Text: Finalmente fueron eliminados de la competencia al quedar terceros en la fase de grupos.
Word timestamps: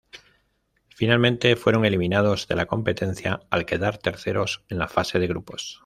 Finalmente 0.89 1.55
fueron 1.55 1.85
eliminados 1.85 2.47
de 2.47 2.55
la 2.55 2.65
competencia 2.65 3.41
al 3.51 3.67
quedar 3.67 3.99
terceros 3.99 4.63
en 4.67 4.79
la 4.79 4.87
fase 4.87 5.19
de 5.19 5.27
grupos. 5.27 5.79